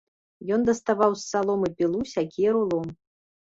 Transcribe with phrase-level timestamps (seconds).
[0.55, 2.91] Ён даставаў з саломы пілу, сякеру, лом.